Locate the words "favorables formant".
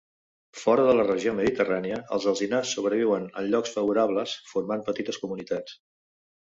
3.79-4.85